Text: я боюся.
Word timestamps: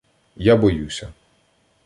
я 0.49 0.57
боюся. 0.57 1.13